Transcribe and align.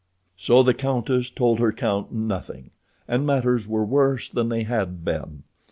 So 0.35 0.63
the 0.63 0.73
countess 0.73 1.29
told 1.29 1.59
her 1.59 1.71
count 1.71 2.11
nothing, 2.11 2.71
and 3.07 3.23
matters 3.23 3.67
were 3.67 3.85
worse 3.85 4.29
than 4.29 4.49
they 4.49 4.63
had 4.63 5.05
been. 5.05 5.43